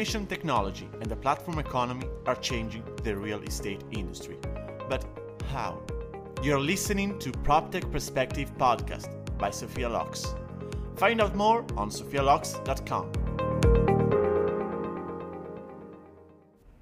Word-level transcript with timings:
information 0.00 0.26
technology 0.26 0.88
and 1.02 1.10
the 1.10 1.16
platform 1.16 1.58
economy 1.58 2.06
are 2.24 2.36
changing 2.36 2.82
the 3.04 3.14
real 3.14 3.42
estate 3.42 3.84
industry. 3.90 4.38
But 4.88 5.04
how? 5.52 5.82
You're 6.42 6.58
listening 6.58 7.18
to 7.18 7.30
PropTech 7.30 7.92
Perspective 7.92 8.50
podcast 8.56 9.10
by 9.36 9.50
Sofia 9.50 9.90
Locks. 9.90 10.34
Find 10.96 11.20
out 11.20 11.36
more 11.36 11.66
on 11.76 11.90
sofialocks.com. 11.90 13.12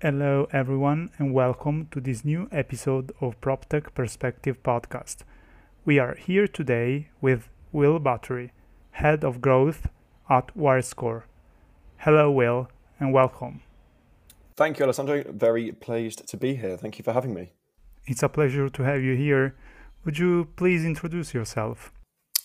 Hello, 0.01 0.47
everyone, 0.53 1.11
and 1.19 1.35
welcome 1.35 1.89
to 1.91 2.01
this 2.01 2.25
new 2.25 2.47
episode 2.53 3.11
of 3.21 3.41
PropTech 3.41 3.95
Perspective 3.95 4.63
podcast. 4.63 5.25
We 5.85 5.99
are 5.99 6.15
here 6.15 6.47
today 6.47 7.09
with 7.21 7.49
Will 7.73 7.99
Buttery, 7.99 8.53
Head 8.93 9.25
of 9.25 9.41
Growth 9.41 9.89
at 10.31 10.57
WiredScore. 10.57 11.25
Hello, 11.97 12.31
Will, 12.31 12.69
and 13.01 13.13
welcome. 13.13 13.63
Thank 14.57 14.79
you, 14.79 14.85
Alessandro. 14.85 15.25
Very 15.29 15.73
pleased 15.73 16.27
to 16.29 16.37
be 16.37 16.57
here. 16.57 16.77
Thank 16.77 16.99
you 16.99 17.05
for 17.05 17.13
having 17.13 17.33
me. 17.33 17.53
It's 18.07 18.23
a 18.23 18.29
pleasure 18.29 18.69
to 18.69 18.83
have 18.83 19.03
you 19.03 19.15
here. 19.15 19.55
Would 20.05 20.19
you 20.19 20.49
please 20.57 20.85
introduce 20.85 21.35
yourself? 21.35 21.93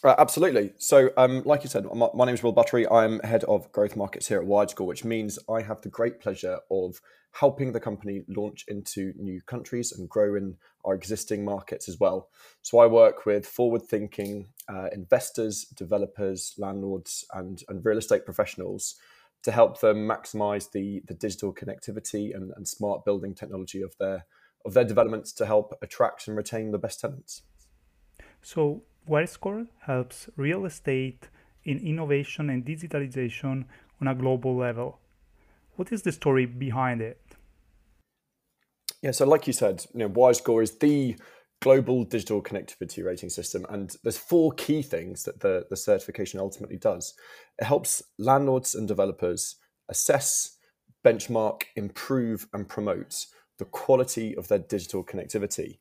Uh, 0.04 0.16
absolutely. 0.18 0.74
So, 0.78 1.12
um, 1.16 1.44
like 1.46 1.64
you 1.64 1.70
said, 1.70 1.86
my, 1.94 2.10
my, 2.14 2.26
name 2.26 2.36
is 2.36 2.44
Will 2.44 2.52
Buttery. 2.52 2.86
I'm 2.90 3.20
head 3.22 3.46
of 3.46 3.72
growth 3.72 3.96
markets 3.96 4.28
here 4.28 4.42
at 4.42 4.46
WiredScore, 4.46 4.86
which 4.86 5.06
means 5.06 5.40
I 5.50 5.62
have 5.62 5.82
the 5.82 5.88
great 5.88 6.20
pleasure 6.20 6.60
of 6.70 7.00
helping 7.32 7.72
the 7.72 7.80
company 7.80 8.24
launch 8.28 8.66
into 8.68 9.14
new 9.16 9.42
countries 9.42 9.94
and 9.94 10.10
grow 10.10 10.36
in 10.36 10.58
our 10.84 10.94
existing 10.94 11.46
markets 11.46 11.88
as 11.88 12.02
well. 12.02 12.28
So, 12.64 12.80
I 12.80 12.86
work 12.86 13.26
with 13.26 13.48
forward 13.48 13.84
thinking 13.84 14.50
uh, 14.68 14.90
investors, 14.92 15.68
developers, 15.74 16.54
landlords, 16.58 17.26
and, 17.34 17.64
and 17.70 17.86
real 17.86 17.98
estate 17.98 18.26
professionals 18.26 18.96
to 19.44 19.52
help 19.52 19.80
them 19.80 20.08
maximize 20.08 20.72
the, 20.72 21.04
the 21.08 21.14
digital 21.14 21.54
connectivity 21.54 22.36
and, 22.36 22.52
and 22.56 22.68
smart 22.68 23.06
building 23.06 23.36
technology 23.36 23.82
of 23.82 23.94
their 24.00 24.26
of 24.66 24.74
their 24.74 24.86
developments 24.86 25.34
to 25.34 25.46
help 25.46 25.78
attract 25.82 26.28
and 26.28 26.38
retain 26.38 26.72
the 26.72 26.78
best 26.78 27.02
tenants. 27.02 27.42
So 28.42 28.84
WiredScore 29.10 29.68
helps 29.82 30.30
real 30.38 30.66
estate 30.66 31.28
in 31.66 31.80
innovation 31.80 32.50
and 32.50 32.66
digitalization 32.66 33.66
on 34.00 34.08
a 34.08 34.16
global 34.16 34.56
level. 34.56 35.00
What 35.76 35.92
is 35.92 36.04
the 36.04 36.12
story 36.12 36.46
behind 36.46 37.02
it? 37.02 37.20
Yeah, 39.02 39.12
so 39.12 39.26
like 39.26 39.48
you 39.48 39.54
said, 39.54 39.86
you 39.94 40.00
know, 40.00 40.10
WiredScore 40.10 40.64
is 40.64 40.78
the 40.78 41.18
global 41.64 42.04
digital 42.04 42.44
connectivity 42.44 43.06
rating 43.06 43.30
system. 43.30 43.66
And 43.70 43.96
there's 44.04 44.18
four 44.18 44.52
key 44.52 44.82
things 44.82 45.24
that 45.24 45.40
the, 45.40 45.66
the 45.70 45.78
certification 45.78 46.42
ultimately 46.42 46.76
does. 46.76 47.14
It 47.58 47.64
helps 47.64 48.04
landlords 48.20 48.76
and 48.76 48.86
developers 48.86 49.56
assess, 49.88 50.58
benchmark, 51.06 51.64
improve, 51.78 52.48
and 52.54 52.68
promote 52.68 53.28
the 53.60 53.66
quality 53.66 54.36
of 54.36 54.50
their 54.50 54.60
digital 54.60 55.06
connectivity. 55.06 55.78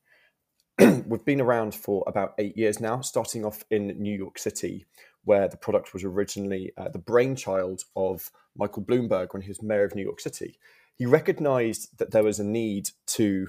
We've 0.78 1.24
been 1.24 1.40
around 1.40 1.74
for 1.74 2.04
about 2.06 2.34
eight 2.38 2.56
years 2.56 2.78
now, 2.78 3.00
starting 3.00 3.44
off 3.44 3.64
in 3.68 3.88
New 4.00 4.16
York 4.16 4.38
City, 4.38 4.86
where 5.24 5.48
the 5.48 5.56
product 5.56 5.92
was 5.92 6.04
originally 6.04 6.70
uh, 6.76 6.90
the 6.90 7.00
brainchild 7.00 7.82
of 7.96 8.30
Michael 8.56 8.84
Bloomberg 8.84 9.32
when 9.32 9.42
he 9.42 9.48
was 9.48 9.62
mayor 9.62 9.84
of 9.84 9.96
New 9.96 10.04
York 10.04 10.20
City. 10.20 10.60
He 10.94 11.06
recognized 11.06 11.98
that 11.98 12.12
there 12.12 12.22
was 12.22 12.38
a 12.38 12.44
need 12.44 12.90
to 13.08 13.48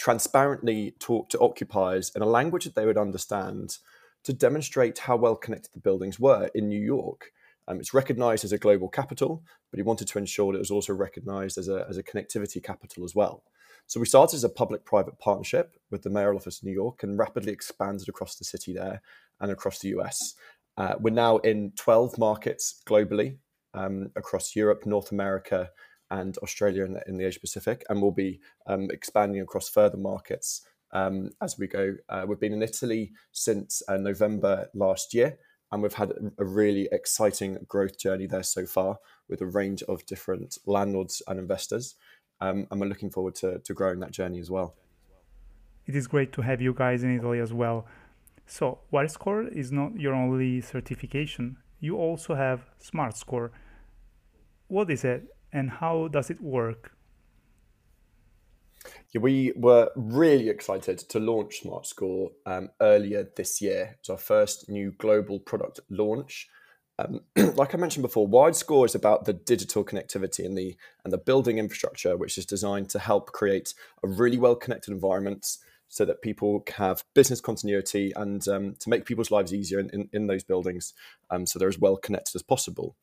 transparently 0.00 0.94
talk 0.98 1.28
to 1.28 1.38
occupiers 1.40 2.10
in 2.16 2.22
a 2.22 2.26
language 2.26 2.64
that 2.64 2.74
they 2.74 2.86
would 2.86 2.96
understand 2.96 3.76
to 4.24 4.32
demonstrate 4.32 4.98
how 4.98 5.14
well 5.14 5.36
connected 5.36 5.70
the 5.74 5.80
buildings 5.80 6.18
were 6.18 6.50
in 6.54 6.68
New 6.68 6.80
York. 6.80 7.32
Um, 7.68 7.78
it's 7.78 7.92
recognized 7.92 8.42
as 8.42 8.52
a 8.52 8.58
global 8.58 8.88
capital, 8.88 9.44
but 9.70 9.76
he 9.76 9.82
wanted 9.82 10.08
to 10.08 10.18
ensure 10.18 10.52
that 10.52 10.58
it 10.58 10.60
was 10.60 10.70
also 10.70 10.94
recognized 10.94 11.58
as 11.58 11.68
a, 11.68 11.86
as 11.88 11.98
a 11.98 12.02
connectivity 12.02 12.62
capital 12.62 13.04
as 13.04 13.14
well. 13.14 13.44
So 13.86 14.00
we 14.00 14.06
started 14.06 14.36
as 14.36 14.44
a 14.44 14.48
public 14.48 14.86
private 14.86 15.18
partnership 15.18 15.76
with 15.90 16.02
the 16.02 16.10
mayoral 16.10 16.38
office 16.38 16.58
of 16.58 16.64
New 16.64 16.72
York 16.72 17.02
and 17.02 17.18
rapidly 17.18 17.52
expanded 17.52 18.08
across 18.08 18.36
the 18.36 18.44
city 18.44 18.72
there 18.72 19.02
and 19.40 19.52
across 19.52 19.80
the 19.80 19.90
US. 19.98 20.34
Uh, 20.78 20.94
we're 20.98 21.10
now 21.10 21.36
in 21.38 21.72
12 21.76 22.16
markets 22.16 22.82
globally 22.86 23.36
um, 23.74 24.10
across 24.16 24.56
Europe, 24.56 24.86
North 24.86 25.12
America, 25.12 25.68
and 26.10 26.36
Australia 26.38 26.84
in 26.84 26.94
the, 26.94 27.02
in 27.08 27.16
the 27.16 27.24
Asia 27.24 27.40
Pacific, 27.40 27.84
and 27.88 28.00
we'll 28.00 28.10
be 28.10 28.40
um, 28.66 28.88
expanding 28.90 29.40
across 29.40 29.68
further 29.68 29.96
markets 29.96 30.62
um, 30.92 31.30
as 31.40 31.58
we 31.58 31.66
go. 31.66 31.94
Uh, 32.08 32.24
we've 32.26 32.40
been 32.40 32.52
in 32.52 32.62
Italy 32.62 33.12
since 33.32 33.82
uh, 33.88 33.96
November 33.96 34.68
last 34.74 35.14
year, 35.14 35.38
and 35.72 35.82
we've 35.82 35.94
had 35.94 36.12
a 36.38 36.44
really 36.44 36.88
exciting 36.90 37.58
growth 37.68 37.98
journey 37.98 38.26
there 38.26 38.42
so 38.42 38.66
far 38.66 38.98
with 39.28 39.40
a 39.40 39.46
range 39.46 39.82
of 39.84 40.04
different 40.06 40.58
landlords 40.66 41.22
and 41.28 41.38
investors. 41.38 41.94
Um, 42.40 42.66
and 42.70 42.80
we're 42.80 42.88
looking 42.88 43.10
forward 43.10 43.34
to, 43.36 43.58
to 43.60 43.74
growing 43.74 44.00
that 44.00 44.10
journey 44.10 44.40
as 44.40 44.50
well. 44.50 44.74
It 45.86 45.94
is 45.94 46.06
great 46.06 46.32
to 46.32 46.42
have 46.42 46.60
you 46.60 46.72
guys 46.72 47.02
in 47.02 47.16
Italy 47.16 47.38
as 47.38 47.52
well. 47.52 47.86
So, 48.46 48.80
WiredScore 48.92 49.52
is 49.52 49.70
not 49.70 49.98
your 49.98 50.14
only 50.14 50.60
certification. 50.60 51.58
You 51.78 51.96
also 51.96 52.34
have 52.34 52.66
SmartScore. 52.82 53.50
What 54.66 54.90
is 54.90 55.04
it 55.04 55.24
and 55.52 55.70
how 55.70 56.08
does 56.08 56.30
it 56.30 56.40
work? 56.40 56.92
Yeah, 59.12 59.20
we 59.20 59.52
were 59.56 59.90
really 59.96 60.48
excited 60.48 60.98
to 60.98 61.18
launch 61.18 61.62
SmartScore 61.64 62.30
um, 62.46 62.70
earlier 62.80 63.28
this 63.36 63.60
year. 63.60 63.96
It's 63.98 64.08
our 64.08 64.16
first 64.16 64.68
new 64.68 64.92
global 64.92 65.38
product 65.40 65.80
launch. 65.90 66.48
Um, 66.98 67.20
like 67.54 67.74
I 67.74 67.78
mentioned 67.78 68.02
before, 68.02 68.28
WiredScore 68.28 68.86
is 68.86 68.94
about 68.94 69.24
the 69.24 69.32
digital 69.32 69.84
connectivity 69.84 70.44
and 70.44 70.56
the 70.56 70.76
and 71.04 71.12
the 71.12 71.18
building 71.18 71.58
infrastructure, 71.58 72.16
which 72.16 72.38
is 72.38 72.46
designed 72.46 72.88
to 72.90 72.98
help 72.98 73.32
create 73.32 73.74
a 74.02 74.08
really 74.08 74.38
well 74.38 74.54
connected 74.54 74.92
environment 74.92 75.58
so 75.88 76.04
that 76.04 76.22
people 76.22 76.64
have 76.76 77.02
business 77.14 77.40
continuity 77.40 78.12
and 78.14 78.46
um, 78.46 78.76
to 78.78 78.88
make 78.88 79.04
people's 79.04 79.32
lives 79.32 79.52
easier 79.52 79.80
in, 79.80 79.90
in, 79.90 80.08
in 80.12 80.26
those 80.28 80.44
buildings 80.44 80.94
um, 81.30 81.44
so 81.44 81.58
they're 81.58 81.68
as 81.68 81.80
well 81.80 81.96
connected 81.96 82.36
as 82.36 82.44
possible. 82.44 82.94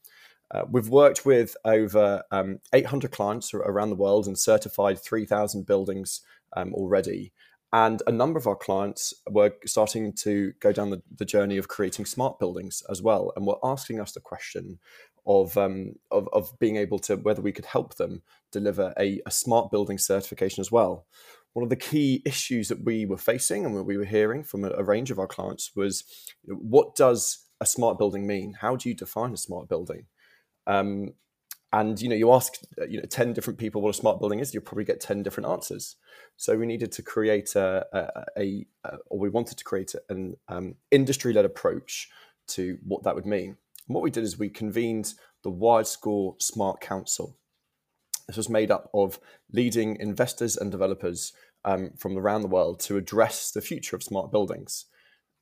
Uh, 0.51 0.63
we've 0.69 0.89
worked 0.89 1.25
with 1.25 1.55
over 1.65 2.23
um, 2.31 2.59
800 2.73 3.11
clients 3.11 3.53
around 3.53 3.89
the 3.89 3.95
world 3.95 4.27
and 4.27 4.37
certified 4.37 4.99
3,000 4.99 5.65
buildings 5.65 6.21
um, 6.55 6.73
already. 6.73 7.33
And 7.73 8.01
a 8.07 8.11
number 8.11 8.39
of 8.39 8.47
our 8.47 8.55
clients 8.55 9.13
were 9.29 9.53
starting 9.65 10.13
to 10.13 10.53
go 10.61 10.71
down 10.71 10.89
the, 10.89 11.01
the, 11.17 11.25
journey 11.25 11.57
of 11.57 11.67
creating 11.67 12.05
smart 12.05 12.39
buildings 12.39 12.81
as 12.89 13.01
well, 13.01 13.33
and 13.35 13.45
were 13.45 13.59
asking 13.61 13.99
us 13.99 14.13
the 14.13 14.21
question 14.21 14.79
of, 15.25 15.57
um, 15.57 15.95
of, 16.09 16.29
of 16.31 16.57
being 16.59 16.77
able 16.77 16.99
to 16.99 17.17
whether 17.17 17.41
we 17.41 17.51
could 17.51 17.65
help 17.65 17.95
them 17.95 18.21
deliver 18.53 18.93
a, 18.97 19.19
a 19.25 19.31
smart 19.31 19.69
building 19.69 19.97
certification 19.97 20.61
as 20.61 20.71
well. 20.71 21.05
One 21.51 21.63
of 21.63 21.69
the 21.69 21.75
key 21.75 22.21
issues 22.25 22.69
that 22.69 22.85
we 22.85 23.05
were 23.05 23.17
facing 23.17 23.65
and 23.65 23.75
what 23.75 23.85
we 23.85 23.97
were 23.97 24.05
hearing 24.05 24.43
from 24.43 24.63
a, 24.63 24.69
a 24.69 24.83
range 24.83 25.11
of 25.11 25.19
our 25.19 25.27
clients 25.27 25.75
was, 25.75 26.05
what 26.45 26.95
does 26.95 27.47
a 27.59 27.65
smart 27.65 27.97
building 27.97 28.25
mean? 28.25 28.53
How 28.61 28.77
do 28.77 28.87
you 28.87 28.95
define 28.95 29.33
a 29.33 29.37
smart 29.37 29.67
building? 29.67 30.05
Um, 30.67 31.13
and 31.73 31.99
you 32.01 32.09
know, 32.09 32.15
you 32.15 32.31
ask 32.31 32.53
uh, 32.81 32.85
you 32.85 32.99
know 32.99 33.05
ten 33.05 33.33
different 33.33 33.59
people 33.59 33.81
what 33.81 33.89
a 33.89 33.93
smart 33.93 34.19
building 34.19 34.39
is, 34.39 34.53
you'll 34.53 34.63
probably 34.63 34.85
get 34.85 35.01
ten 35.01 35.23
different 35.23 35.49
answers. 35.49 35.95
So 36.35 36.55
we 36.57 36.65
needed 36.65 36.91
to 36.93 37.01
create 37.01 37.55
a, 37.55 37.85
a, 37.91 38.41
a, 38.41 38.65
a 38.85 38.97
or 39.09 39.19
we 39.19 39.29
wanted 39.29 39.57
to 39.57 39.63
create 39.63 39.95
an 40.09 40.37
um, 40.47 40.75
industry-led 40.91 41.45
approach 41.45 42.09
to 42.49 42.77
what 42.85 43.03
that 43.03 43.15
would 43.15 43.25
mean. 43.25 43.57
And 43.87 43.95
what 43.95 44.03
we 44.03 44.11
did 44.11 44.23
is 44.23 44.37
we 44.37 44.49
convened 44.49 45.13
the 45.43 45.51
WiredScore 45.51 46.41
Smart 46.41 46.79
Council. 46.79 47.37
This 48.27 48.37
was 48.37 48.49
made 48.49 48.71
up 48.71 48.89
of 48.93 49.19
leading 49.51 49.97
investors 49.99 50.57
and 50.57 50.71
developers 50.71 51.33
um, 51.63 51.91
from 51.97 52.17
around 52.17 52.41
the 52.41 52.47
world 52.47 52.79
to 52.81 52.97
address 52.97 53.51
the 53.51 53.61
future 53.61 53.95
of 53.95 54.03
smart 54.03 54.31
buildings. 54.31 54.85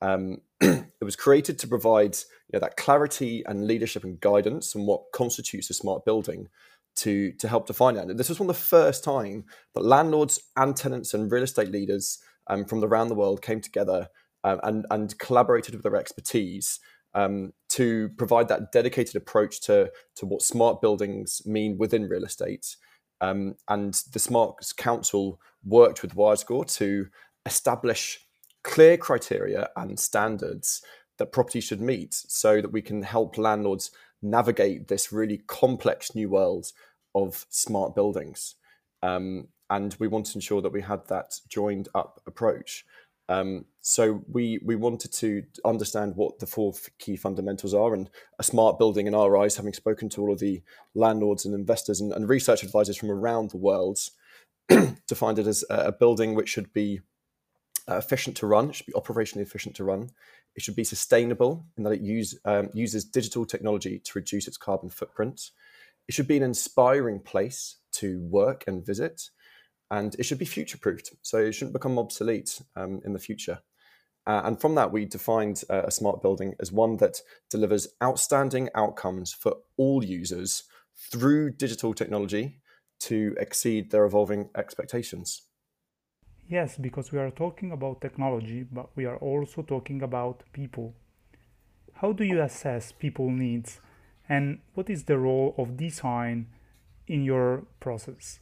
Um, 0.00 0.38
it 0.60 1.04
was 1.04 1.16
created 1.16 1.58
to 1.60 1.68
provide 1.68 2.16
you 2.16 2.54
know, 2.54 2.60
that 2.60 2.76
clarity 2.76 3.42
and 3.46 3.66
leadership 3.66 4.04
and 4.04 4.20
guidance 4.20 4.74
on 4.76 4.86
what 4.86 5.12
constitutes 5.12 5.70
a 5.70 5.74
smart 5.74 6.04
building 6.04 6.48
to, 6.96 7.32
to 7.32 7.48
help 7.48 7.66
define 7.66 7.94
that. 7.94 8.08
And 8.08 8.18
this 8.18 8.28
was 8.28 8.40
one 8.40 8.48
of 8.48 8.56
the 8.56 8.62
first 8.62 9.04
time 9.04 9.44
that 9.74 9.84
landlords 9.84 10.40
and 10.56 10.74
tenants 10.76 11.14
and 11.14 11.30
real 11.30 11.42
estate 11.42 11.70
leaders 11.70 12.18
um, 12.48 12.64
from 12.64 12.82
around 12.82 13.08
the 13.08 13.14
world 13.14 13.42
came 13.42 13.60
together 13.60 14.08
um, 14.44 14.60
and, 14.62 14.86
and 14.90 15.18
collaborated 15.18 15.74
with 15.74 15.82
their 15.82 15.96
expertise 15.96 16.80
um, 17.14 17.52
to 17.70 18.10
provide 18.16 18.48
that 18.48 18.72
dedicated 18.72 19.16
approach 19.16 19.60
to, 19.62 19.90
to 20.16 20.26
what 20.26 20.42
smart 20.42 20.80
buildings 20.80 21.42
mean 21.46 21.76
within 21.78 22.08
real 22.08 22.24
estate. 22.24 22.76
Um, 23.20 23.54
and 23.68 23.94
the 24.12 24.18
Smart 24.18 24.56
Council 24.76 25.40
worked 25.64 26.02
with 26.02 26.14
WiredScore 26.14 26.72
to 26.76 27.06
establish 27.46 28.25
clear 28.66 28.96
criteria 28.96 29.68
and 29.76 29.98
standards 29.98 30.82
that 31.18 31.30
property 31.30 31.60
should 31.60 31.80
meet 31.80 32.12
so 32.12 32.60
that 32.60 32.72
we 32.72 32.82
can 32.82 33.00
help 33.02 33.38
landlords 33.38 33.92
navigate 34.20 34.88
this 34.88 35.12
really 35.12 35.38
complex 35.46 36.16
new 36.16 36.28
world 36.28 36.72
of 37.14 37.46
smart 37.48 37.94
buildings. 37.94 38.56
Um, 39.04 39.48
and 39.70 39.94
we 40.00 40.08
want 40.08 40.26
to 40.26 40.34
ensure 40.34 40.60
that 40.62 40.72
we 40.72 40.82
had 40.82 41.06
that 41.06 41.38
joined 41.48 41.88
up 41.94 42.20
approach. 42.26 42.84
Um, 43.28 43.66
so 43.82 44.24
we 44.28 44.58
we 44.64 44.74
wanted 44.74 45.12
to 45.14 45.44
understand 45.64 46.16
what 46.16 46.40
the 46.40 46.46
four 46.46 46.72
key 46.98 47.16
fundamentals 47.16 47.74
are, 47.74 47.94
and 47.94 48.10
a 48.38 48.44
smart 48.44 48.78
building 48.78 49.06
in 49.06 49.14
our 49.14 49.36
eyes, 49.36 49.56
having 49.56 49.72
spoken 49.72 50.08
to 50.10 50.22
all 50.22 50.32
of 50.32 50.38
the 50.38 50.62
landlords 50.94 51.44
and 51.44 51.54
investors 51.54 52.00
and, 52.00 52.12
and 52.12 52.28
research 52.28 52.62
advisors 52.62 52.96
from 52.96 53.10
around 53.10 53.50
the 53.50 53.56
world, 53.56 53.98
defined 55.06 55.38
it 55.38 55.46
as 55.46 55.64
a 55.70 55.92
building 55.92 56.34
which 56.34 56.48
should 56.48 56.72
be 56.72 57.00
uh, 57.88 57.96
efficient 57.96 58.36
to 58.38 58.46
run, 58.46 58.70
it 58.70 58.76
should 58.76 58.86
be 58.86 58.92
operationally 58.92 59.42
efficient 59.42 59.76
to 59.76 59.84
run. 59.84 60.10
It 60.54 60.62
should 60.62 60.76
be 60.76 60.84
sustainable 60.84 61.66
in 61.76 61.84
that 61.84 61.92
it 61.92 62.00
use, 62.00 62.38
um, 62.44 62.70
uses 62.72 63.04
digital 63.04 63.44
technology 63.44 63.98
to 63.98 64.12
reduce 64.14 64.48
its 64.48 64.56
carbon 64.56 64.88
footprint. 64.88 65.50
It 66.08 66.14
should 66.14 66.28
be 66.28 66.36
an 66.36 66.42
inspiring 66.42 67.20
place 67.20 67.76
to 67.92 68.20
work 68.22 68.64
and 68.66 68.84
visit 68.84 69.30
and 69.90 70.14
it 70.18 70.24
should 70.24 70.38
be 70.38 70.44
future 70.44 70.78
proofed. 70.78 71.14
So 71.22 71.38
it 71.38 71.52
shouldn't 71.52 71.72
become 71.72 71.98
obsolete 71.98 72.60
um, 72.74 73.00
in 73.04 73.12
the 73.12 73.18
future. 73.18 73.60
Uh, 74.26 74.42
and 74.44 74.60
from 74.60 74.74
that, 74.74 74.90
we 74.90 75.04
defined 75.04 75.62
uh, 75.70 75.82
a 75.84 75.90
smart 75.90 76.20
building 76.20 76.54
as 76.58 76.72
one 76.72 76.96
that 76.96 77.20
delivers 77.48 77.86
outstanding 78.02 78.68
outcomes 78.74 79.32
for 79.32 79.54
all 79.76 80.04
users 80.04 80.64
through 81.12 81.52
digital 81.52 81.94
technology 81.94 82.60
to 82.98 83.36
exceed 83.38 83.90
their 83.90 84.04
evolving 84.04 84.48
expectations. 84.56 85.42
Yes, 86.48 86.76
because 86.76 87.10
we 87.10 87.18
are 87.18 87.30
talking 87.30 87.72
about 87.72 88.00
technology, 88.00 88.62
but 88.62 88.90
we 88.94 89.04
are 89.04 89.16
also 89.16 89.62
talking 89.62 90.02
about 90.02 90.44
people. 90.52 90.94
How 91.94 92.12
do 92.12 92.24
you 92.24 92.40
assess 92.40 92.92
people 92.92 93.30
needs 93.30 93.80
and 94.28 94.60
what 94.74 94.88
is 94.88 95.04
the 95.04 95.18
role 95.18 95.54
of 95.58 95.76
design 95.76 96.46
in 97.08 97.24
your 97.24 97.64
process? 97.80 98.38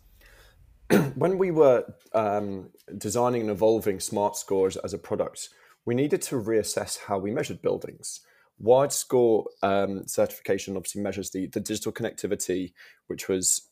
when 1.14 1.38
we 1.38 1.50
were 1.50 1.84
um, 2.12 2.70
designing 2.98 3.42
and 3.42 3.50
evolving 3.50 4.00
smart 4.00 4.36
scores 4.36 4.76
as 4.78 4.92
a 4.92 4.98
product, 4.98 5.48
we 5.86 5.94
needed 5.94 6.20
to 6.22 6.36
reassess 6.36 6.98
how 7.06 7.18
we 7.18 7.30
measured 7.30 7.62
buildings. 7.62 8.20
WiredScore 8.62 9.44
um, 9.62 10.06
certification 10.06 10.76
obviously 10.76 11.00
measures 11.00 11.30
the, 11.30 11.46
the 11.46 11.60
digital 11.60 11.92
connectivity, 11.92 12.72
which 13.06 13.28
was 13.28 13.68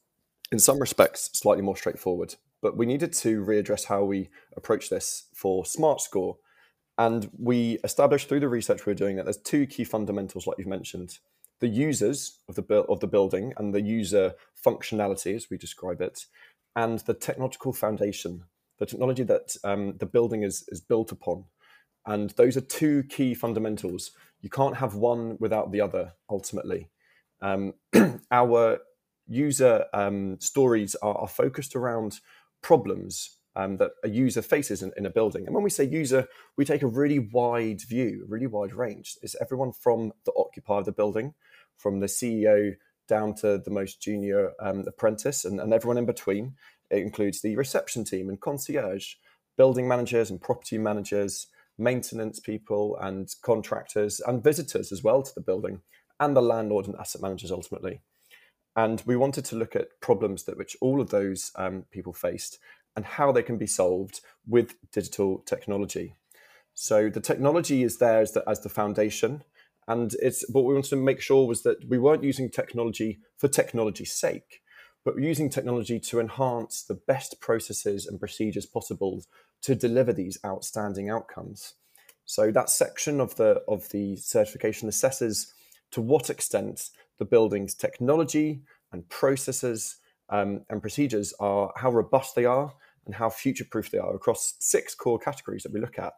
in 0.51 0.59
some 0.59 0.79
respects 0.79 1.31
slightly 1.35 1.63
more 1.63 1.77
straightforward. 1.77 2.35
But 2.63 2.77
we 2.77 2.87
needed 2.87 3.13
to 3.15 3.45
readdress 3.45 3.87
how 3.87 4.05
we 4.05 4.31
approach 4.57 4.89
this 4.89 5.29
for 5.35 5.65
SmartScore. 5.65 6.37
And 6.97 7.29
we 7.37 7.79
established 7.85 8.29
through 8.29 8.41
the 8.41 8.49
research 8.49 8.87
we 8.87 8.93
were 8.93 8.99
doing 8.99 9.17
that 9.17 9.25
there's 9.25 9.37
two 9.39 9.67
key 9.67 9.85
fundamentals, 9.85 10.47
like 10.47 10.59
you've 10.59 10.69
mentioned 10.69 11.19
the 11.63 11.69
users 11.69 12.41
of 12.49 12.57
the, 12.57 12.65
of 12.89 12.99
the 12.99 13.07
building 13.07 13.55
and 13.57 13.73
the 13.73 13.81
user 13.81 14.35
functionality, 14.67 15.37
as 15.37 15.49
we 15.49 15.57
describe 15.57 16.01
it, 16.01 16.27
and 16.75 16.99
the 17.01 17.15
technological 17.15 17.73
foundation, 17.73 18.43
the 18.81 18.85
technology 18.85 19.23
that 19.23 19.55
um, 19.63 19.95
the 19.99 20.07
building 20.07 20.43
is, 20.43 20.65
is 20.69 20.81
built 20.81 21.13
upon. 21.13 21.45
And 22.05 22.31
those 22.31 22.57
are 22.57 22.63
two 22.63 23.05
key 23.05 23.33
fundamentals. 23.33 24.11
You 24.41 24.51
can't 24.51 24.77
have 24.79 24.97
one 24.97 25.37
without 25.39 25.71
the 25.71 25.81
other, 25.81 26.15
ultimately. 26.29 26.91
Um, 27.41 27.75
our 28.33 28.79
user 29.29 29.85
um, 29.95 30.41
stories 30.41 30.97
are, 30.97 31.15
are, 31.15 31.29
focused 31.29 31.77
around 31.77 32.19
problems 32.63 33.39
um, 33.55 33.77
that 33.77 33.93
a 34.03 34.09
user 34.09 34.43
faces 34.43 34.83
in, 34.83 34.93
in, 34.97 35.07
a 35.07 35.11
building. 35.11 35.45
And 35.47 35.55
when 35.55 35.65
we 35.65 35.71
say 35.71 35.85
user, 35.85 36.27
we 36.57 36.65
take 36.65 36.83
a 36.83 36.87
really 36.87 37.19
wide 37.19 37.83
view, 37.83 38.23
a 38.25 38.31
really 38.31 38.47
wide 38.47 38.73
range. 38.73 39.17
It's 39.23 39.37
everyone 39.41 39.73
from 39.73 40.13
the 40.25 40.33
occupier 40.37 40.79
of 40.79 40.87
the 40.87 40.93
building, 40.93 41.35
from 41.77 42.01
the 42.01 42.07
CEO 42.07 42.75
down 43.09 43.35
to 43.35 43.59
the 43.59 43.71
most 43.71 44.01
junior 44.01 44.53
um, 44.61 44.85
apprentice 44.87 45.45
and, 45.45 45.61
and 45.61 45.75
everyone 45.75 45.99
in 45.99 46.07
between. 46.07 46.55
It 46.91 46.99
includes 46.99 47.43
the 47.43 47.57
reception 47.57 48.05
team 48.05 48.29
and 48.29 48.41
concierge, 48.41 49.15
building 49.57 49.87
managers 49.87 50.31
and 50.31 50.41
property 50.41 50.79
managers, 50.79 51.49
maintenance 51.79 52.41
people 52.41 52.97
and 53.01 53.29
contractors, 53.43 54.21
and 54.21 54.43
visitors 54.43 54.93
as 54.93 55.03
well 55.03 55.23
to 55.23 55.35
the 55.35 55.41
building, 55.41 55.81
and 56.21 56.37
the 56.37 56.43
landlord 56.43 56.87
and 56.87 56.97
asset 56.97 57.21
managers 57.21 57.51
ultimately. 57.51 58.01
And 58.75 59.03
we 59.05 59.17
wanted 59.17 59.45
to 59.47 59.57
look 59.57 59.77
at 59.77 60.01
problems 60.01 60.45
that 60.45 60.57
which 60.57 60.77
all 60.81 61.01
of 61.01 61.11
those 61.11 61.53
um, 61.57 61.85
people 61.91 62.13
faced 62.13 62.59
and 62.97 63.05
how 63.05 63.33
they 63.33 63.43
can 63.43 63.59
be 63.59 63.67
solved 63.67 64.21
with 64.47 64.75
digital 64.93 65.39
technology. 65.47 66.15
So 66.75 67.11
the 67.11 67.21
technology 67.21 67.83
is 67.83 67.99
there 67.99 68.21
as 68.21 68.33
the, 68.33 68.43
as 68.49 68.61
the 68.61 68.69
foundation, 68.69 69.45
and 69.87 70.15
it's 70.21 70.49
what 70.51 70.65
we 70.65 70.75
wanted 70.75 70.91
to 70.91 70.97
make 70.97 71.21
sure 71.21 71.47
was 71.47 71.63
that 71.63 71.87
we 71.89 71.99
weren't 71.99 72.25
using 72.25 72.49
technology 72.49 73.19
for 73.37 73.49
technology's 73.49 74.13
sake 74.13 74.63
but 75.05 75.19
using 75.19 75.51
technology 75.51 75.99
to 75.99 76.21
enhance 76.21 76.83
the 76.83 76.95
best 76.95 77.41
processes 77.41 78.07
and 78.07 78.21
procedures 78.21 78.67
possible 78.67 79.23
to 79.63 79.75
deliver 79.75 80.13
these 80.13 80.39
outstanding 80.45 81.11
outcomes. 81.11 81.75
So 82.25 82.51
that 82.53 82.71
section 82.71 83.21
of 83.21 83.37
the 83.37 83.63
of 83.67 83.89
the 83.91 84.17
certification 84.17 84.89
assesses 84.89 85.53
to 85.93 86.01
what 86.01 86.31
extent 86.31 86.91
the 87.19 87.25
building's 87.25 87.75
technology 87.75 88.63
and 88.93 89.09
processes 89.09 89.97
um, 90.29 90.63
and 90.71 90.81
procedures 90.81 91.33
are 91.39 91.73
how 91.77 91.91
robust 91.91 92.35
they 92.35 92.45
are 92.45 92.73
and 93.07 93.15
how 93.15 93.29
future 93.29 93.65
proof 93.71 93.91
they 93.91 93.99
are 93.99 94.15
across 94.15 94.55
six 94.59 94.95
core 94.95 95.19
categories 95.19 95.63
that 95.63 95.73
we 95.73 95.81
look 95.81 95.99
at. 95.99 96.15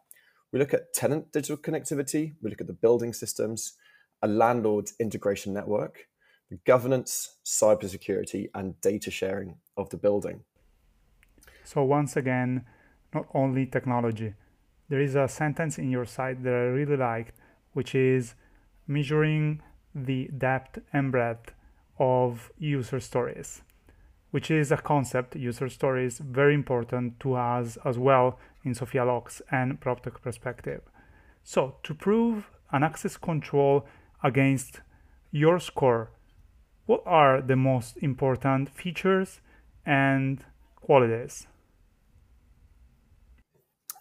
We 0.51 0.59
look 0.59 0.73
at 0.73 0.93
tenant 0.93 1.31
digital 1.31 1.57
connectivity, 1.57 2.35
we 2.41 2.49
look 2.49 2.61
at 2.61 2.67
the 2.67 2.73
building 2.73 3.13
systems, 3.13 3.73
a 4.21 4.27
landlord 4.27 4.89
integration 4.99 5.53
network, 5.53 6.07
the 6.49 6.57
governance, 6.65 7.37
cybersecurity, 7.45 8.49
and 8.53 8.79
data 8.81 9.11
sharing 9.11 9.57
of 9.77 9.89
the 9.89 9.97
building. 9.97 10.41
So, 11.63 11.83
once 11.83 12.15
again, 12.15 12.65
not 13.13 13.27
only 13.33 13.65
technology. 13.65 14.33
There 14.87 15.01
is 15.01 15.15
a 15.15 15.27
sentence 15.27 15.79
in 15.79 15.89
your 15.89 16.05
site 16.05 16.43
that 16.43 16.53
I 16.53 16.67
really 16.79 16.97
liked, 16.97 17.39
which 17.73 17.95
is 17.95 18.35
measuring 18.87 19.61
the 19.93 20.29
depth 20.37 20.79
and 20.93 21.11
breadth 21.11 21.53
of 21.97 22.51
user 22.57 22.99
stories, 22.99 23.61
which 24.31 24.51
is 24.51 24.71
a 24.71 24.77
concept, 24.77 25.35
user 25.35 25.69
stories, 25.69 26.19
very 26.19 26.53
important 26.53 27.19
to 27.21 27.35
us 27.35 27.77
as 27.85 27.97
well 27.97 28.39
in 28.63 28.73
Sofia 28.73 29.05
Locks 29.05 29.41
and 29.51 29.79
PropTech 29.79 30.21
perspective. 30.21 30.81
So, 31.43 31.75
to 31.83 31.93
prove 31.93 32.49
an 32.71 32.83
access 32.83 33.17
control 33.17 33.85
against 34.23 34.81
your 35.31 35.59
score 35.59 36.09
what 36.85 37.01
are 37.05 37.41
the 37.41 37.55
most 37.55 37.97
important 37.97 38.69
features 38.69 39.41
and 39.85 40.43
qualities? 40.75 41.47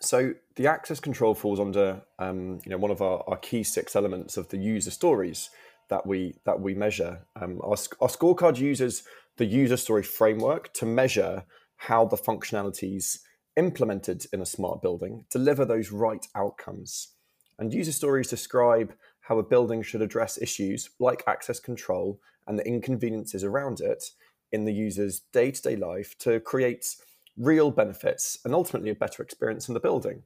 So 0.05 0.35
the 0.57 0.67
access 0.67 1.01
control 1.01 1.35
falls 1.35 1.59
under 1.59 2.03
um, 2.19 2.61
you 2.65 2.71
know 2.71 2.79
one 2.79 2.91
of 2.91 3.01
our, 3.01 3.25
our 3.27 3.39
key 3.39 3.63
six 3.63 3.97
elements 3.97 4.37
of 4.37 4.49
the 4.49 4.59
user 4.59 4.91
stories 4.91 5.51
that 5.89 6.07
we 6.07 6.35
that 6.45 6.61
we 6.61 6.75
measure. 6.75 7.27
Um, 7.41 7.61
our, 7.63 7.77
our 8.01 8.09
scorecard 8.09 8.59
uses 8.59 9.05
the 9.37 9.47
user 9.47 9.77
story 9.77 10.03
framework 10.03 10.73
to 10.75 10.87
measure 10.87 11.45
how 11.77 12.05
the 12.05 12.17
functionalities 12.17 13.21
implemented 13.57 14.27
in 14.33 14.41
a 14.41 14.47
smart 14.47 14.83
building 14.83 15.25
deliver 15.31 15.65
those 15.65 15.91
right 15.91 16.27
outcomes. 16.35 17.15
And 17.59 17.73
user 17.73 17.93
stories 17.93 18.29
describe 18.29 18.95
how 19.21 19.39
a 19.39 19.43
building 19.43 19.83
should 19.83 20.03
address 20.03 20.41
issues 20.41 20.91
like 20.99 21.23
access 21.27 21.61
control 21.61 22.21
and 22.47 22.59
the 22.59 22.67
inconveniences 22.67 23.43
around 23.43 23.81
it 23.81 24.05
in 24.53 24.67
the 24.67 24.73
user's 24.73 25.21
day 25.33 25.51
to 25.51 25.63
day 25.63 25.77
life 25.77 26.17
to 26.19 26.41
create 26.41 26.85
real 27.37 27.71
benefits 27.71 28.39
and 28.45 28.55
ultimately 28.55 28.91
a 28.91 28.95
better 28.95 29.23
experience 29.23 29.69
in 29.69 29.75
the 29.75 29.81
building. 29.81 30.23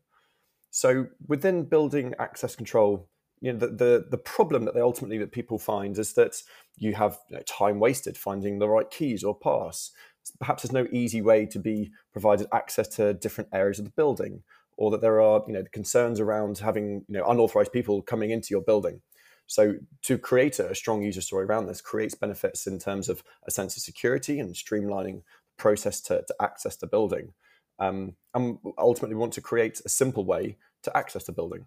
So 0.71 1.07
within 1.27 1.65
building 1.65 2.15
access 2.19 2.55
control, 2.55 3.09
you 3.41 3.53
know, 3.53 3.59
the, 3.59 3.69
the, 3.69 4.07
the 4.11 4.19
problem 4.19 4.65
that 4.65 4.75
they 4.75 4.81
ultimately 4.81 5.19
that 5.19 5.33
people 5.33 5.59
find 5.59 5.97
is 5.99 6.15
that 6.15 6.43
you 6.77 6.95
have 6.95 7.19
you 7.31 7.37
know, 7.37 7.43
time 7.43 7.79
wasted 7.79 8.17
finding 8.17 8.59
the 8.59 8.69
right 8.69 8.91
keys 8.91 9.23
or 9.25 9.35
pass. 9.35 9.93
Perhaps 10.41 10.63
there's 10.63 10.73
no 10.73 10.89
easy 10.93 11.23
way 11.23 11.47
to 11.47 11.59
be 11.59 11.91
provided 12.13 12.49
access 12.53 12.89
to 12.89 13.15
different 13.15 13.51
areas 13.53 13.79
of 13.79 13.85
the 13.85 13.93
building, 13.93 14.43
or 14.77 14.91
that 14.91 15.01
there 15.01 15.21
are 15.21 15.43
you 15.47 15.55
know 15.55 15.65
concerns 15.73 16.21
around 16.21 16.59
having 16.59 17.05
you 17.09 17.19
know 17.19 17.25
unauthorized 17.27 17.73
people 17.73 18.03
coming 18.03 18.31
into 18.31 18.49
your 18.51 18.61
building. 18.61 19.01
So 19.47 19.77
to 20.03 20.19
create 20.19 20.59
a 20.59 20.75
strong 20.75 21.03
user 21.03 21.23
story 21.23 21.47
around 21.47 21.67
this 21.67 21.81
creates 21.81 22.15
benefits 22.15 22.67
in 22.67 22.79
terms 22.79 23.09
of 23.09 23.23
a 23.47 23.51
sense 23.51 23.77
of 23.77 23.83
security 23.83 24.39
and 24.39 24.55
streamlining 24.55 25.23
process 25.59 26.01
to, 26.03 26.25
to 26.27 26.35
access 26.41 26.77
the 26.77 26.87
building. 26.87 27.35
Um, 27.79 28.15
and 28.35 28.59
ultimately, 28.79 29.15
we 29.15 29.21
want 29.21 29.35
to 29.35 29.41
create 29.41 29.81
a 29.85 29.89
simple 29.89 30.25
way 30.25 30.57
to 30.83 30.97
access 30.97 31.25
the 31.25 31.33
building. 31.33 31.67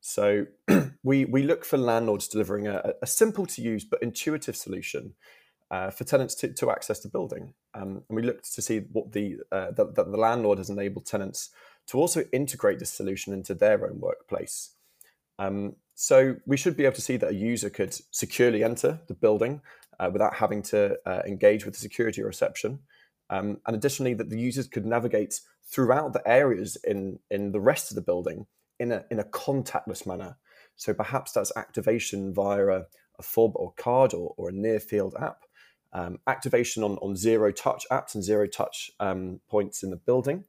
So 0.00 0.46
we 1.04 1.24
we 1.26 1.42
look 1.44 1.64
for 1.64 1.76
landlords 1.76 2.26
delivering 2.26 2.66
a, 2.66 2.94
a 3.02 3.06
simple 3.06 3.46
to 3.46 3.62
use 3.62 3.84
but 3.84 4.02
intuitive 4.02 4.56
solution 4.56 5.14
uh, 5.72 5.90
for 5.90 6.04
tenants 6.04 6.34
to, 6.36 6.52
to 6.52 6.70
access 6.70 7.00
the 7.00 7.08
building. 7.08 7.54
Um, 7.74 8.02
and 8.08 8.16
we 8.16 8.22
looked 8.22 8.52
to 8.54 8.62
see 8.62 8.80
what 8.92 9.12
the, 9.12 9.38
uh, 9.50 9.70
that 9.72 9.94
the 9.94 10.04
landlord 10.04 10.58
has 10.58 10.68
enabled 10.68 11.06
tenants 11.06 11.48
to 11.88 11.98
also 11.98 12.24
integrate 12.30 12.78
this 12.78 12.90
solution 12.90 13.32
into 13.32 13.54
their 13.54 13.84
own 13.88 13.98
workplace. 13.98 14.74
Um, 15.38 15.76
so 15.94 16.36
we 16.46 16.58
should 16.58 16.76
be 16.76 16.84
able 16.84 16.96
to 16.96 17.02
see 17.02 17.16
that 17.16 17.30
a 17.30 17.34
user 17.34 17.70
could 17.70 17.96
securely 18.10 18.62
enter 18.62 19.00
the 19.08 19.14
building 19.14 19.62
uh, 19.98 20.10
without 20.12 20.34
having 20.34 20.62
to 20.64 20.98
uh, 21.06 21.22
engage 21.26 21.64
with 21.64 21.74
the 21.74 21.80
security 21.80 22.22
reception. 22.22 22.80
Um, 23.32 23.58
and 23.66 23.74
additionally, 23.74 24.14
that 24.14 24.28
the 24.28 24.38
users 24.38 24.68
could 24.68 24.84
navigate 24.84 25.40
throughout 25.64 26.12
the 26.12 26.22
areas 26.28 26.76
in, 26.84 27.18
in 27.30 27.52
the 27.52 27.60
rest 27.60 27.90
of 27.90 27.94
the 27.94 28.02
building 28.02 28.46
in 28.78 28.92
a, 28.92 29.04
in 29.10 29.18
a 29.18 29.24
contactless 29.24 30.06
manner. 30.06 30.36
So 30.76 30.92
perhaps 30.92 31.32
that's 31.32 31.56
activation 31.56 32.34
via 32.34 32.66
a, 32.66 32.86
a 33.18 33.22
fob 33.22 33.52
or 33.54 33.72
card 33.72 34.12
or, 34.12 34.34
or 34.36 34.50
a 34.50 34.52
near 34.52 34.80
field 34.80 35.14
app. 35.18 35.44
Um, 35.94 36.18
activation 36.26 36.82
on, 36.82 36.96
on 36.98 37.16
zero 37.16 37.52
touch 37.52 37.84
apps 37.90 38.14
and 38.14 38.22
zero 38.22 38.46
touch 38.46 38.90
um, 39.00 39.40
points 39.48 39.82
in 39.82 39.90
the 39.90 39.96
building. 39.96 40.44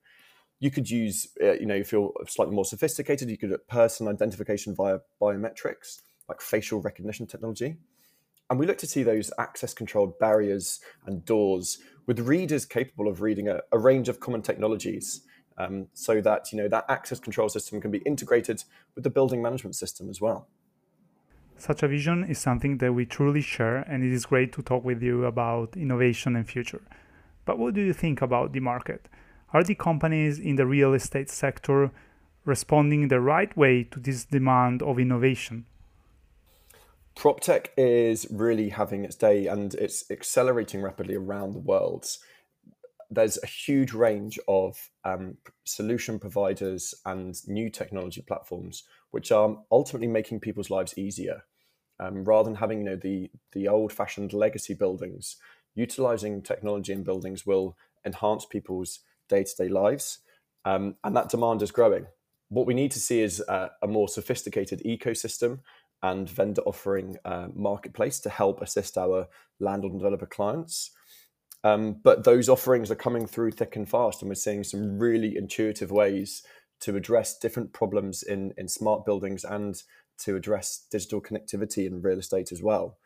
You 0.59 0.71
could 0.71 0.89
use, 0.89 1.27
uh, 1.41 1.53
you 1.53 1.65
know, 1.65 1.75
if 1.75 1.91
you're 1.91 2.13
slightly 2.27 2.55
more 2.55 2.65
sophisticated, 2.65 3.29
you 3.29 3.37
could 3.37 3.55
person 3.67 4.07
identification 4.07 4.75
via 4.75 4.99
biometrics, 5.21 6.01
like 6.27 6.41
facial 6.41 6.81
recognition 6.81 7.27
technology. 7.27 7.77
And 8.53 8.59
we 8.59 8.67
look 8.67 8.77
to 8.77 8.85
see 8.85 9.01
those 9.01 9.31
access 9.39 9.73
controlled 9.73 10.19
barriers 10.19 10.79
and 11.07 11.25
doors 11.25 11.79
with 12.05 12.19
readers 12.19 12.67
capable 12.67 13.07
of 13.07 13.19
reading 13.19 13.47
a, 13.47 13.61
a 13.71 13.79
range 13.79 14.09
of 14.09 14.19
common 14.19 14.43
technologies 14.43 15.21
um, 15.57 15.87
so 15.95 16.21
that 16.21 16.51
you 16.51 16.59
know 16.59 16.67
that 16.67 16.85
access 16.87 17.19
control 17.19 17.49
system 17.49 17.81
can 17.81 17.89
be 17.89 17.97
integrated 18.05 18.63
with 18.93 19.05
the 19.05 19.09
building 19.09 19.41
management 19.41 19.75
system 19.75 20.07
as 20.07 20.21
well. 20.21 20.49
Such 21.57 21.81
a 21.81 21.87
vision 21.87 22.25
is 22.25 22.37
something 22.37 22.77
that 22.77 22.93
we 22.93 23.07
truly 23.07 23.41
share, 23.41 23.77
and 23.77 24.03
it 24.03 24.13
is 24.13 24.27
great 24.27 24.53
to 24.53 24.61
talk 24.61 24.83
with 24.83 25.01
you 25.01 25.25
about 25.25 25.75
innovation 25.75 26.35
and 26.35 26.47
future. 26.47 26.83
But 27.45 27.57
what 27.57 27.73
do 27.73 27.81
you 27.81 27.91
think 27.91 28.21
about 28.21 28.53
the 28.53 28.59
market? 28.59 29.09
Are 29.51 29.63
the 29.63 29.73
companies 29.73 30.37
in 30.37 30.57
the 30.57 30.67
real 30.67 30.93
estate 30.93 31.31
sector 31.31 31.89
responding 32.45 33.07
the 33.07 33.19
right 33.19 33.57
way 33.57 33.83
to 33.85 33.99
this 33.99 34.25
demand 34.25 34.83
of 34.83 34.99
innovation? 34.99 35.65
PropTech 37.15 37.67
is 37.77 38.27
really 38.31 38.69
having 38.69 39.05
its 39.05 39.15
day 39.15 39.47
and 39.47 39.73
it's 39.75 40.09
accelerating 40.09 40.81
rapidly 40.81 41.15
around 41.15 41.53
the 41.53 41.59
world. 41.59 42.05
There's 43.09 43.37
a 43.43 43.47
huge 43.47 43.93
range 43.93 44.39
of 44.47 44.89
um, 45.05 45.37
solution 45.63 46.19
providers 46.19 46.95
and 47.05 47.35
new 47.47 47.69
technology 47.69 48.21
platforms 48.21 48.83
which 49.13 49.31
are 49.31 49.57
ultimately 49.71 50.07
making 50.07 50.39
people's 50.39 50.71
lives 50.71 50.97
easier. 50.97 51.43
Um, 51.99 52.23
rather 52.23 52.49
than 52.49 52.55
having 52.55 52.79
you 52.79 52.85
know 52.85 52.95
the 52.95 53.29
the 53.51 53.67
old-fashioned 53.67 54.33
legacy 54.33 54.73
buildings, 54.73 55.37
utilizing 55.75 56.41
technology 56.41 56.91
in 56.91 57.03
buildings 57.03 57.45
will 57.45 57.77
enhance 58.03 58.45
people's 58.45 58.99
day-to-day 59.29 59.69
lives, 59.69 60.17
um, 60.65 60.95
and 61.03 61.15
that 61.15 61.29
demand 61.29 61.61
is 61.61 61.71
growing. 61.71 62.07
What 62.49 62.65
we 62.65 62.73
need 62.73 62.91
to 62.91 62.99
see 62.99 63.21
is 63.21 63.39
a, 63.47 63.71
a 63.83 63.87
more 63.87 64.07
sophisticated 64.07 64.81
ecosystem 64.83 65.59
and 66.03 66.29
vendor 66.29 66.61
offering 66.63 67.17
uh, 67.25 67.47
marketplace 67.55 68.19
to 68.19 68.29
help 68.29 68.61
assist 68.61 68.97
our 68.97 69.27
landlord 69.59 69.93
and 69.93 70.01
developer 70.01 70.27
clients. 70.27 70.91
Um, 71.63 71.95
but 72.03 72.25
those 72.25 72.49
offerings 72.49 72.91
are 72.91 72.95
coming 72.95 73.25
through 73.25 73.51
thick 73.51 73.75
and 73.77 73.89
fast, 73.89 74.21
and 74.21 74.29
we're 74.29 74.35
seeing 74.35 74.63
some 74.65 74.99
really 74.99 75.37
intuitive 75.37 75.91
ways 75.91 76.43
to 76.81 76.97
address 76.97 77.39
different 77.39 77.71
problems 77.71 78.21
in, 78.21 78.53
in 78.57 78.67
smart 78.67 79.05
buildings 79.05 79.45
and 79.45 79.81
to 80.17 80.35
address 80.35 80.85
digital 80.91 81.21
connectivity 81.21 81.87
in 81.87 82.01
real 82.01 82.19
estate 82.19 82.51
as 82.51 82.61
well. 82.61 82.97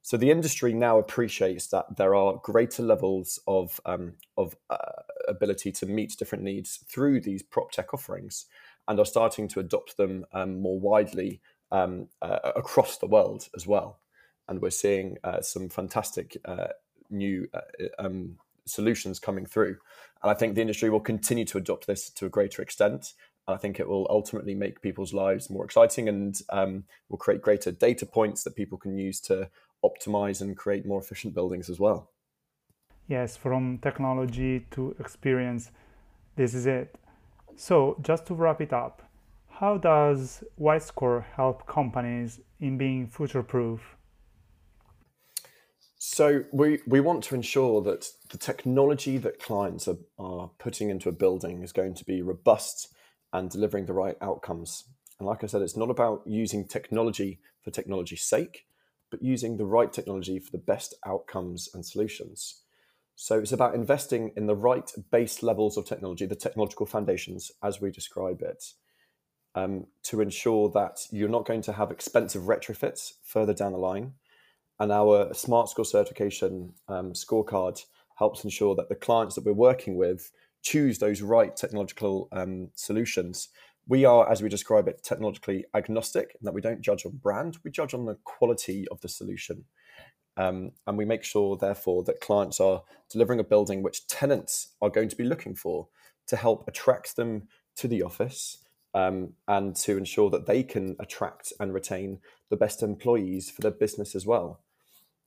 So 0.00 0.16
the 0.16 0.30
industry 0.30 0.72
now 0.72 0.98
appreciates 0.98 1.66
that 1.68 1.96
there 1.96 2.14
are 2.14 2.40
greater 2.42 2.82
levels 2.82 3.40
of 3.46 3.80
um, 3.84 4.14
of 4.36 4.56
uh, 4.70 5.02
ability 5.28 5.72
to 5.72 5.86
meet 5.86 6.16
different 6.16 6.44
needs 6.44 6.78
through 6.88 7.20
these 7.20 7.42
prop 7.42 7.72
tech 7.72 7.92
offerings, 7.92 8.46
and 8.88 8.98
are 8.98 9.04
starting 9.04 9.48
to 9.48 9.60
adopt 9.60 9.96
them 9.96 10.24
um, 10.32 10.60
more 10.60 10.78
widely 10.78 11.40
um, 11.72 12.08
uh, 12.22 12.38
across 12.56 12.98
the 12.98 13.06
world 13.06 13.48
as 13.56 13.66
well. 13.66 13.98
And 14.48 14.60
we're 14.60 14.70
seeing 14.70 15.18
uh, 15.24 15.40
some 15.40 15.68
fantastic 15.68 16.36
uh, 16.44 16.68
new 17.10 17.48
uh, 17.52 17.60
um, 17.98 18.38
solutions 18.66 19.18
coming 19.18 19.46
through. 19.46 19.76
And 20.22 20.30
I 20.30 20.34
think 20.34 20.54
the 20.54 20.60
industry 20.60 20.90
will 20.90 21.00
continue 21.00 21.44
to 21.46 21.58
adopt 21.58 21.86
this 21.86 22.10
to 22.10 22.26
a 22.26 22.30
greater 22.30 22.62
extent. 22.62 23.14
And 23.46 23.54
I 23.54 23.58
think 23.58 23.78
it 23.80 23.88
will 23.88 24.06
ultimately 24.10 24.54
make 24.54 24.82
people's 24.82 25.12
lives 25.12 25.50
more 25.50 25.64
exciting 25.64 26.08
and 26.08 26.40
um, 26.50 26.84
will 27.08 27.18
create 27.18 27.42
greater 27.42 27.70
data 27.70 28.06
points 28.06 28.44
that 28.44 28.56
people 28.56 28.78
can 28.78 28.96
use 28.96 29.20
to 29.22 29.50
optimize 29.84 30.40
and 30.40 30.56
create 30.56 30.86
more 30.86 31.00
efficient 31.00 31.34
buildings 31.34 31.70
as 31.70 31.78
well. 31.78 32.10
Yes, 33.08 33.36
from 33.36 33.78
technology 33.78 34.66
to 34.72 34.96
experience, 34.98 35.70
this 36.34 36.54
is 36.54 36.66
it. 36.66 36.96
So, 37.54 37.96
just 38.02 38.26
to 38.26 38.34
wrap 38.34 38.60
it 38.60 38.72
up, 38.72 39.02
how 39.58 39.78
does 39.78 40.44
WiredScore 40.60 41.24
help 41.34 41.66
companies 41.66 42.40
in 42.60 42.76
being 42.76 43.06
future 43.06 43.42
proof? 43.42 43.96
So 45.98 46.44
we, 46.52 46.80
we 46.86 47.00
want 47.00 47.24
to 47.24 47.34
ensure 47.34 47.80
that 47.82 48.06
the 48.30 48.36
technology 48.36 49.16
that 49.16 49.40
clients 49.40 49.88
are, 49.88 49.96
are 50.18 50.50
putting 50.58 50.90
into 50.90 51.08
a 51.08 51.12
building 51.12 51.62
is 51.62 51.72
going 51.72 51.94
to 51.94 52.04
be 52.04 52.20
robust 52.20 52.94
and 53.32 53.50
delivering 53.50 53.86
the 53.86 53.94
right 53.94 54.16
outcomes. 54.20 54.84
And 55.18 55.26
like 55.26 55.42
I 55.42 55.46
said, 55.46 55.62
it's 55.62 55.76
not 55.76 55.90
about 55.90 56.22
using 56.26 56.68
technology 56.68 57.40
for 57.62 57.70
technology's 57.70 58.22
sake, 58.22 58.66
but 59.10 59.22
using 59.22 59.56
the 59.56 59.64
right 59.64 59.90
technology 59.90 60.38
for 60.38 60.52
the 60.52 60.58
best 60.58 60.94
outcomes 61.06 61.70
and 61.72 61.84
solutions. 61.84 62.60
So 63.14 63.38
it's 63.38 63.52
about 63.52 63.74
investing 63.74 64.32
in 64.36 64.46
the 64.46 64.54
right 64.54 64.92
base 65.10 65.42
levels 65.42 65.78
of 65.78 65.86
technology, 65.86 66.26
the 66.26 66.36
technological 66.36 66.84
foundations, 66.84 67.50
as 67.62 67.80
we 67.80 67.90
describe 67.90 68.42
it, 68.42 68.62
um, 69.56 69.86
to 70.04 70.20
ensure 70.20 70.68
that 70.68 71.06
you're 71.10 71.28
not 71.28 71.46
going 71.46 71.62
to 71.62 71.72
have 71.72 71.90
expensive 71.90 72.42
retrofits 72.42 73.14
further 73.24 73.54
down 73.54 73.72
the 73.72 73.78
line. 73.78 74.12
And 74.78 74.92
our 74.92 75.30
SmartScore 75.30 75.86
certification 75.86 76.74
um, 76.88 77.14
scorecard 77.14 77.82
helps 78.18 78.44
ensure 78.44 78.74
that 78.76 78.90
the 78.90 78.94
clients 78.94 79.34
that 79.34 79.44
we're 79.44 79.54
working 79.54 79.96
with 79.96 80.30
choose 80.62 80.98
those 80.98 81.22
right 81.22 81.56
technological 81.56 82.28
um, 82.32 82.68
solutions. 82.74 83.48
We 83.88 84.04
are, 84.04 84.30
as 84.30 84.42
we 84.42 84.48
describe 84.50 84.88
it, 84.88 85.02
technologically 85.02 85.64
agnostic, 85.74 86.36
and 86.38 86.46
that 86.46 86.52
we 86.54 86.60
don't 86.60 86.82
judge 86.82 87.06
on 87.06 87.12
brand, 87.22 87.56
we 87.64 87.70
judge 87.70 87.94
on 87.94 88.04
the 88.04 88.18
quality 88.24 88.86
of 88.90 89.00
the 89.00 89.08
solution. 89.08 89.64
Um, 90.36 90.72
and 90.86 90.98
we 90.98 91.06
make 91.06 91.24
sure, 91.24 91.56
therefore, 91.56 92.04
that 92.04 92.20
clients 92.20 92.60
are 92.60 92.82
delivering 93.10 93.40
a 93.40 93.44
building 93.44 93.82
which 93.82 94.06
tenants 94.06 94.74
are 94.82 94.90
going 94.90 95.08
to 95.08 95.16
be 95.16 95.24
looking 95.24 95.54
for 95.54 95.88
to 96.26 96.36
help 96.36 96.68
attract 96.68 97.16
them 97.16 97.48
to 97.76 97.88
the 97.88 98.02
office 98.02 98.58
um, 98.96 99.34
and 99.46 99.76
to 99.76 99.98
ensure 99.98 100.30
that 100.30 100.46
they 100.46 100.62
can 100.62 100.96
attract 100.98 101.52
and 101.60 101.74
retain 101.74 102.18
the 102.48 102.56
best 102.56 102.82
employees 102.82 103.50
for 103.50 103.60
their 103.60 103.70
business 103.70 104.14
as 104.14 104.24
well. 104.24 104.62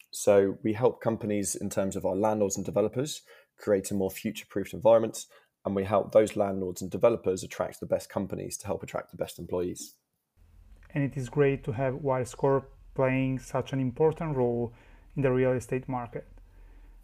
So 0.09 0.57
we 0.63 0.73
help 0.73 1.03
companies 1.03 1.53
in 1.53 1.69
terms 1.69 1.95
of 1.95 2.03
our 2.03 2.15
landlords 2.15 2.57
and 2.57 2.65
developers 2.65 3.21
create 3.59 3.91
a 3.91 3.93
more 3.93 4.09
future-proofed 4.09 4.73
environment, 4.73 5.25
and 5.63 5.75
we 5.75 5.83
help 5.83 6.11
those 6.11 6.35
landlords 6.35 6.81
and 6.81 6.89
developers 6.89 7.43
attract 7.43 7.79
the 7.79 7.85
best 7.85 8.09
companies 8.09 8.57
to 8.57 8.65
help 8.65 8.81
attract 8.81 9.11
the 9.11 9.17
best 9.17 9.37
employees. 9.37 9.93
And 10.95 11.03
it 11.03 11.15
is 11.15 11.29
great 11.29 11.63
to 11.65 11.71
have 11.73 11.93
WiredScore 11.93 12.63
playing 12.95 13.37
such 13.37 13.71
an 13.71 13.79
important 13.79 14.35
role 14.35 14.73
in 15.15 15.21
the 15.21 15.31
real 15.31 15.51
estate 15.51 15.87
market. 15.87 16.27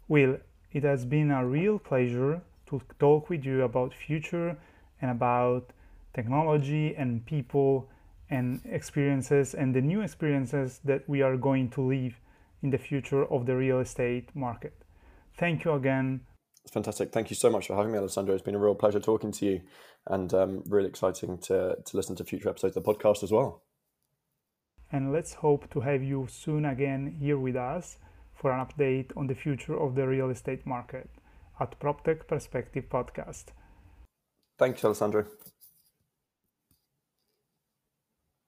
Will, 0.08 0.38
it 0.72 0.82
has 0.82 1.04
been 1.04 1.30
a 1.30 1.46
real 1.46 1.78
pleasure 1.78 2.42
to 2.68 2.82
talk 2.98 3.30
with 3.30 3.44
you 3.44 3.62
about 3.62 3.94
future 3.94 4.58
and 5.00 5.10
about 5.12 5.70
technology 6.16 6.94
and 6.96 7.24
people 7.26 7.88
and 8.30 8.60
experiences 8.64 9.54
and 9.54 9.74
the 9.74 9.80
new 9.80 10.00
experiences 10.00 10.80
that 10.84 11.08
we 11.08 11.22
are 11.22 11.36
going 11.36 11.70
to 11.70 11.80
live 11.82 12.14
in 12.62 12.70
the 12.70 12.78
future 12.78 13.24
of 13.26 13.46
the 13.46 13.54
real 13.54 13.78
estate 13.78 14.28
market. 14.34 14.74
Thank 15.38 15.64
you 15.64 15.72
again. 15.74 16.22
It's 16.64 16.72
fantastic. 16.72 17.12
Thank 17.12 17.30
you 17.30 17.36
so 17.36 17.50
much 17.50 17.68
for 17.68 17.76
having 17.76 17.92
me, 17.92 17.98
Alessandro. 17.98 18.34
It's 18.34 18.42
been 18.42 18.56
a 18.56 18.58
real 18.58 18.74
pleasure 18.74 18.98
talking 18.98 19.30
to 19.32 19.46
you 19.46 19.60
and 20.08 20.34
um, 20.34 20.64
really 20.66 20.88
exciting 20.88 21.38
to, 21.42 21.76
to 21.84 21.96
listen 21.96 22.16
to 22.16 22.24
future 22.24 22.48
episodes 22.48 22.76
of 22.76 22.82
the 22.82 22.92
podcast 22.92 23.22
as 23.22 23.30
well. 23.30 23.62
And 24.90 25.12
let's 25.12 25.34
hope 25.34 25.70
to 25.70 25.80
have 25.80 26.02
you 26.02 26.26
soon 26.28 26.64
again 26.64 27.16
here 27.20 27.38
with 27.38 27.56
us 27.56 27.98
for 28.34 28.52
an 28.52 28.66
update 28.66 29.10
on 29.16 29.26
the 29.26 29.34
future 29.34 29.78
of 29.78 29.94
the 29.94 30.06
real 30.08 30.30
estate 30.30 30.66
market 30.66 31.08
at 31.60 31.78
PropTech 31.78 32.26
Perspective 32.26 32.84
Podcast. 32.88 33.46
Thanks, 34.58 34.84
Alessandro. 34.84 35.26